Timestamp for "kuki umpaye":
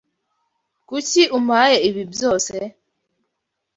0.87-1.77